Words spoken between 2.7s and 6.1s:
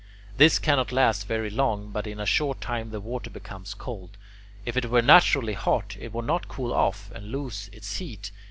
the water becomes cold. If it were naturally hot,